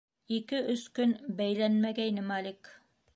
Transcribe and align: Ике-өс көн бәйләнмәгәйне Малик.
Ике-өс 0.35 0.85
көн 0.99 1.13
бәйләнмәгәйне 1.41 2.25
Малик. 2.33 2.73